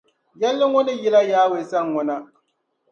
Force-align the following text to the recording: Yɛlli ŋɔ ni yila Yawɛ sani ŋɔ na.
Yɛlli 0.41 0.65
ŋɔ 0.71 0.79
ni 0.85 0.93
yila 1.01 1.19
Yawɛ 1.31 1.57
sani 1.71 1.89
ŋɔ 1.93 2.01
na. 2.07 2.15